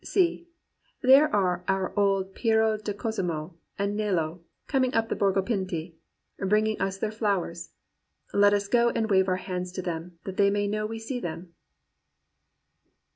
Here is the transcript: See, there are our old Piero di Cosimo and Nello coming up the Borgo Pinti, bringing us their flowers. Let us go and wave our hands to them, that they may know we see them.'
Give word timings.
See, 0.03 0.49
there 1.03 1.31
are 1.31 1.63
our 1.67 1.93
old 1.95 2.33
Piero 2.33 2.75
di 2.75 2.91
Cosimo 2.91 3.55
and 3.77 3.95
Nello 3.95 4.41
coming 4.65 4.95
up 4.95 5.09
the 5.09 5.15
Borgo 5.15 5.43
Pinti, 5.43 5.93
bringing 6.39 6.81
us 6.81 6.97
their 6.97 7.11
flowers. 7.11 7.69
Let 8.33 8.51
us 8.55 8.67
go 8.67 8.89
and 8.89 9.11
wave 9.11 9.27
our 9.29 9.35
hands 9.35 9.71
to 9.73 9.83
them, 9.83 10.17
that 10.23 10.37
they 10.37 10.49
may 10.49 10.65
know 10.65 10.87
we 10.87 10.97
see 10.97 11.19
them.' 11.19 11.53